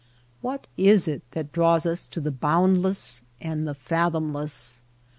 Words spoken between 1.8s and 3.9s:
us to the boundless and the